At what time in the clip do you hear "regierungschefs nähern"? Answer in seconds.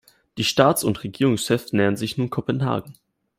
1.03-1.95